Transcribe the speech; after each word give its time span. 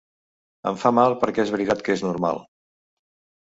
Em 0.71 0.79
fa 0.83 0.91
mal 0.99 1.15
perquè 1.25 1.43
és 1.45 1.51
veritat 1.57 1.85
que 1.89 1.95
és 1.97 2.05
‘normal’. 2.07 2.41